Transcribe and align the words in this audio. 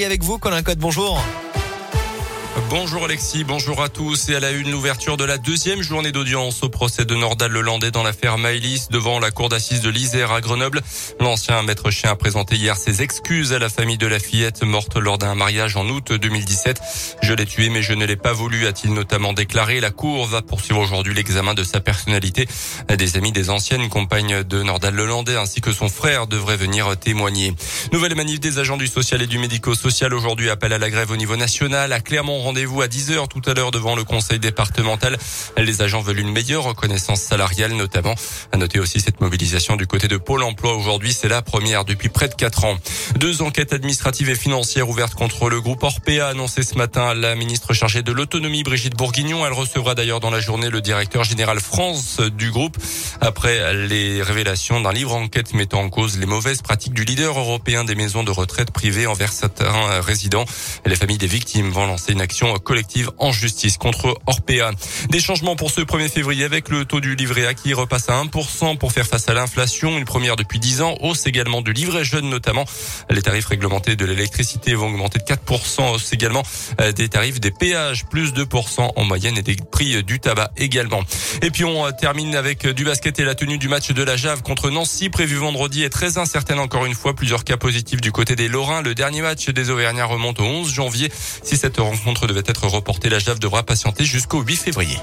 Et 0.00 0.04
avec 0.04 0.22
vous, 0.22 0.38
Colin 0.38 0.62
Code, 0.62 0.78
bonjour. 0.78 1.20
Bonjour 2.70 3.04
Alexis, 3.04 3.44
bonjour 3.44 3.82
à 3.82 3.88
tous 3.88 4.28
et 4.28 4.34
à 4.34 4.40
la 4.40 4.50
une 4.50 4.70
l'ouverture 4.70 5.16
de 5.16 5.24
la 5.24 5.38
deuxième 5.38 5.80
journée 5.80 6.12
d'audience 6.12 6.62
au 6.62 6.68
procès 6.68 7.04
de 7.04 7.14
Nordal 7.14 7.52
Lelandais 7.52 7.90
dans 7.90 8.02
l'affaire 8.02 8.36
Maëlys 8.36 8.88
devant 8.90 9.20
la 9.20 9.30
cour 9.30 9.48
d'assises 9.48 9.80
de 9.80 9.88
l'Isère 9.88 10.32
à 10.32 10.40
Grenoble. 10.40 10.82
L'ancien 11.20 11.62
maître 11.62 11.90
chien 11.90 12.10
a 12.10 12.16
présenté 12.16 12.56
hier 12.56 12.76
ses 12.76 13.00
excuses 13.00 13.52
à 13.52 13.58
la 13.58 13.68
famille 13.68 13.96
de 13.96 14.06
la 14.06 14.18
fillette 14.18 14.64
morte 14.64 14.96
lors 14.96 15.18
d'un 15.18 15.34
mariage 15.34 15.76
en 15.76 15.88
août 15.88 16.12
2017. 16.12 16.80
Je 17.22 17.32
l'ai 17.32 17.46
tué 17.46 17.70
mais 17.70 17.80
je 17.80 17.92
ne 17.92 18.04
l'ai 18.04 18.16
pas 18.16 18.32
voulu, 18.32 18.66
a-t-il 18.66 18.92
notamment 18.92 19.32
déclaré. 19.32 19.80
La 19.80 19.90
cour 19.90 20.26
va 20.26 20.42
poursuivre 20.42 20.80
aujourd'hui 20.80 21.14
l'examen 21.14 21.54
de 21.54 21.62
sa 21.62 21.80
personnalité. 21.80 22.46
Des 22.88 23.16
amis 23.16 23.32
des 23.32 23.50
anciennes 23.50 23.88
compagnes 23.88 24.42
de 24.42 24.62
Nordal 24.62 24.94
Lelandais 24.94 25.36
ainsi 25.36 25.60
que 25.60 25.72
son 25.72 25.88
frère 25.88 26.26
devraient 26.26 26.56
venir 26.56 26.96
témoigner. 26.98 27.54
Nouvelle 27.92 28.14
manif 28.14 28.40
des 28.40 28.58
agents 28.58 28.76
du 28.76 28.88
social 28.88 29.22
et 29.22 29.26
du 29.26 29.38
médico-social 29.38 30.12
aujourd'hui 30.12 30.50
appel 30.50 30.72
à 30.72 30.78
la 30.78 30.90
grève 30.90 31.10
au 31.12 31.16
niveau 31.16 31.36
national. 31.36 31.92
À 31.92 32.00
Clermont, 32.00 32.47
rendez-vous 32.48 32.80
à 32.80 32.86
10h 32.86 33.28
tout 33.28 33.42
à 33.44 33.52
l'heure 33.52 33.70
devant 33.70 33.94
le 33.94 34.04
conseil 34.04 34.38
départemental. 34.38 35.18
Les 35.58 35.82
agents 35.82 36.00
veulent 36.00 36.20
une 36.20 36.32
meilleure 36.32 36.64
reconnaissance 36.64 37.20
salariale 37.20 37.72
notamment. 37.72 38.14
À 38.52 38.56
noter 38.56 38.80
aussi 38.80 39.02
cette 39.02 39.20
mobilisation 39.20 39.76
du 39.76 39.86
côté 39.86 40.08
de 40.08 40.16
Pôle 40.16 40.42
emploi 40.42 40.74
aujourd'hui. 40.74 41.12
C'est 41.12 41.28
la 41.28 41.42
première 41.42 41.84
depuis 41.84 42.08
près 42.08 42.26
de 42.26 42.34
4 42.34 42.64
ans. 42.64 42.78
Deux 43.16 43.42
enquêtes 43.42 43.74
administratives 43.74 44.30
et 44.30 44.34
financières 44.34 44.88
ouvertes 44.88 45.12
contre 45.12 45.50
le 45.50 45.60
groupe 45.60 45.82
Orpea 45.82 46.26
annoncé 46.26 46.62
ce 46.62 46.76
matin 46.76 47.12
la 47.12 47.34
ministre 47.34 47.74
chargée 47.74 48.02
de 48.02 48.12
l'autonomie 48.12 48.62
Brigitte 48.62 48.96
Bourguignon. 48.96 49.44
Elle 49.44 49.52
recevra 49.52 49.94
d'ailleurs 49.94 50.20
dans 50.20 50.30
la 50.30 50.40
journée 50.40 50.70
le 50.70 50.80
directeur 50.80 51.24
général 51.24 51.60
France 51.60 52.18
du 52.32 52.50
groupe 52.50 52.78
après 53.20 53.74
les 53.74 54.22
révélations 54.22 54.80
d'un 54.80 54.92
livre 54.92 55.14
enquête 55.14 55.52
mettant 55.52 55.82
en 55.82 55.90
cause 55.90 56.18
les 56.18 56.24
mauvaises 56.24 56.62
pratiques 56.62 56.94
du 56.94 57.04
leader 57.04 57.38
européen 57.38 57.84
des 57.84 57.94
maisons 57.94 58.24
de 58.24 58.30
retraite 58.30 58.70
privées 58.70 59.06
envers 59.06 59.32
certains 59.32 60.00
résidents. 60.00 60.46
Les 60.86 60.96
familles 60.96 61.18
des 61.18 61.26
victimes 61.26 61.70
vont 61.72 61.86
lancer 61.86 62.12
une 62.12 62.22
action 62.22 62.37
collective 62.62 63.10
en 63.18 63.32
justice 63.32 63.76
contre 63.78 64.16
Orpea. 64.26 64.70
Des 65.10 65.20
changements 65.20 65.56
pour 65.56 65.70
ce 65.70 65.80
1er 65.80 66.08
février 66.08 66.44
avec 66.44 66.68
le 66.68 66.84
taux 66.84 67.00
du 67.00 67.14
livret 67.16 67.46
A 67.46 67.54
qui 67.54 67.74
repasse 67.74 68.08
à 68.08 68.22
1% 68.22 68.78
pour 68.78 68.92
faire 68.92 69.06
face 69.06 69.28
à 69.28 69.34
l'inflation, 69.34 69.96
une 69.98 70.04
première 70.04 70.36
depuis 70.36 70.58
10 70.58 70.82
ans, 70.82 70.96
hausse 71.00 71.26
également 71.26 71.62
du 71.62 71.72
livret 71.72 72.04
jeune 72.04 72.28
notamment. 72.28 72.64
Les 73.10 73.22
tarifs 73.22 73.46
réglementés 73.46 73.96
de 73.96 74.04
l'électricité 74.04 74.74
vont 74.74 74.88
augmenter 74.88 75.18
de 75.18 75.24
4%, 75.24 75.94
hausse 75.94 76.12
également 76.12 76.42
euh, 76.80 76.92
des 76.92 77.08
tarifs 77.08 77.40
des 77.40 77.50
péages, 77.50 78.06
plus 78.06 78.32
2% 78.32 78.92
en 78.94 79.04
moyenne 79.04 79.36
et 79.36 79.42
des 79.42 79.56
prix 79.56 80.02
du 80.04 80.20
tabac 80.20 80.50
également. 80.56 81.02
Et 81.42 81.50
puis 81.50 81.64
on 81.64 81.86
euh, 81.86 81.90
termine 81.90 82.34
avec 82.34 82.66
euh, 82.66 82.72
du 82.72 82.84
basket 82.84 83.18
et 83.18 83.24
la 83.24 83.34
tenue 83.34 83.58
du 83.58 83.68
match 83.68 83.90
de 83.90 84.02
la 84.02 84.16
Jave 84.16 84.42
contre 84.42 84.70
Nancy 84.70 85.08
prévu 85.08 85.36
vendredi 85.36 85.82
est 85.82 85.90
très 85.90 86.18
incertaine 86.18 86.58
encore 86.58 86.86
une 86.86 86.94
fois. 86.94 87.14
Plusieurs 87.14 87.44
cas 87.44 87.56
positifs 87.56 88.00
du 88.00 88.12
côté 88.12 88.36
des 88.36 88.48
Lorrains. 88.48 88.82
Le 88.82 88.94
dernier 88.94 89.22
match 89.22 89.48
des 89.48 89.70
Auvergnats 89.70 90.06
remonte 90.06 90.40
au 90.40 90.44
11 90.44 90.72
janvier. 90.72 91.10
Si 91.42 91.56
cette 91.56 91.78
devait 92.26 92.42
être 92.46 92.66
reportée, 92.66 93.08
la 93.08 93.18
JAF 93.18 93.38
devra 93.38 93.62
patienter 93.62 94.04
jusqu'au 94.04 94.40
8 94.40 94.56
février. 94.56 94.98